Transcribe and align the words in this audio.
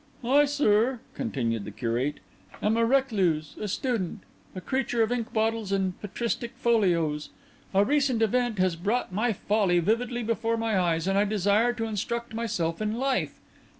"I, 0.23 0.45
sir," 0.45 0.99
continued 1.13 1.63
the 1.63 1.69
Curate, 1.69 2.21
"am 2.59 2.75
a 2.75 2.83
recluse, 2.87 3.55
a 3.61 3.67
student, 3.67 4.21
a 4.55 4.59
creature 4.59 5.03
of 5.03 5.11
ink 5.11 5.31
bottles 5.31 5.71
and 5.71 6.01
patristic 6.01 6.53
folios. 6.55 7.29
A 7.71 7.85
recent 7.85 8.23
event 8.23 8.57
has 8.57 8.75
brought 8.75 9.13
my 9.13 9.31
folly 9.31 9.77
vividly 9.77 10.23
before 10.23 10.57
my 10.57 10.75
eyes, 10.79 11.07
and 11.07 11.19
I 11.19 11.25
desire 11.25 11.73
to 11.73 11.85
instruct 11.85 12.33
myself 12.33 12.81
in 12.81 12.95
life. 12.95 13.39